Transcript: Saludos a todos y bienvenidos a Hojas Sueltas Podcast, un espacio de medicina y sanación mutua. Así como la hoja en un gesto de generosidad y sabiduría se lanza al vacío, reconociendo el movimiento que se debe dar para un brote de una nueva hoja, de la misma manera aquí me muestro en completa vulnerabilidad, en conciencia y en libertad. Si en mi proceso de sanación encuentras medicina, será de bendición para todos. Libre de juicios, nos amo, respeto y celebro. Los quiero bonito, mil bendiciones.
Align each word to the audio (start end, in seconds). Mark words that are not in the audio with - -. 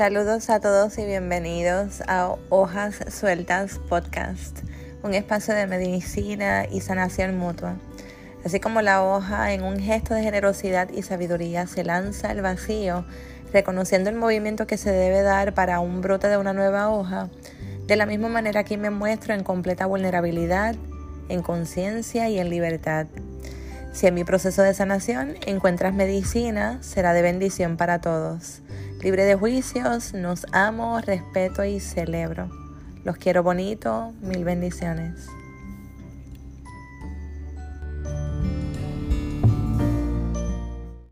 Saludos 0.00 0.48
a 0.48 0.60
todos 0.60 0.96
y 0.96 1.04
bienvenidos 1.04 2.02
a 2.08 2.34
Hojas 2.48 3.00
Sueltas 3.10 3.78
Podcast, 3.86 4.60
un 5.02 5.12
espacio 5.12 5.52
de 5.52 5.66
medicina 5.66 6.64
y 6.64 6.80
sanación 6.80 7.36
mutua. 7.36 7.76
Así 8.42 8.60
como 8.60 8.80
la 8.80 9.04
hoja 9.04 9.52
en 9.52 9.62
un 9.62 9.78
gesto 9.78 10.14
de 10.14 10.22
generosidad 10.22 10.88
y 10.88 11.02
sabiduría 11.02 11.66
se 11.66 11.84
lanza 11.84 12.30
al 12.30 12.40
vacío, 12.40 13.04
reconociendo 13.52 14.08
el 14.08 14.16
movimiento 14.16 14.66
que 14.66 14.78
se 14.78 14.90
debe 14.90 15.20
dar 15.20 15.52
para 15.52 15.80
un 15.80 16.00
brote 16.00 16.28
de 16.28 16.38
una 16.38 16.54
nueva 16.54 16.88
hoja, 16.88 17.28
de 17.86 17.96
la 17.96 18.06
misma 18.06 18.30
manera 18.30 18.60
aquí 18.60 18.78
me 18.78 18.88
muestro 18.88 19.34
en 19.34 19.44
completa 19.44 19.84
vulnerabilidad, 19.84 20.76
en 21.28 21.42
conciencia 21.42 22.26
y 22.30 22.38
en 22.38 22.48
libertad. 22.48 23.06
Si 23.92 24.06
en 24.06 24.14
mi 24.14 24.24
proceso 24.24 24.62
de 24.62 24.72
sanación 24.72 25.34
encuentras 25.44 25.92
medicina, 25.92 26.78
será 26.80 27.12
de 27.12 27.20
bendición 27.20 27.76
para 27.76 28.00
todos. 28.00 28.62
Libre 29.02 29.24
de 29.24 29.34
juicios, 29.34 30.12
nos 30.12 30.44
amo, 30.52 31.00
respeto 31.00 31.64
y 31.64 31.80
celebro. 31.80 32.50
Los 33.02 33.16
quiero 33.16 33.42
bonito, 33.42 34.12
mil 34.20 34.44
bendiciones. 34.44 35.26